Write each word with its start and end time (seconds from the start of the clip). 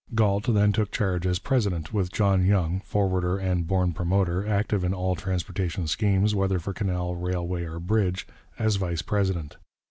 Galt 0.15 0.51
then 0.51 0.71
took 0.71 0.89
charge 0.89 1.27
as 1.27 1.37
president, 1.37 1.93
with 1.93 2.11
John 2.11 2.43
Young 2.43 2.79
forwarder 2.79 3.37
and 3.37 3.67
born 3.67 3.93
promoter, 3.93 4.47
active 4.47 4.83
in 4.83 4.95
all 4.95 5.15
transportation 5.15 5.85
schemes, 5.85 6.33
whether 6.33 6.57
for 6.57 6.73
canal, 6.73 7.13
railway, 7.13 7.65
or 7.65 7.79
bridge 7.79 8.25
as 8.57 8.77
vice 8.77 9.03
president. 9.03 9.57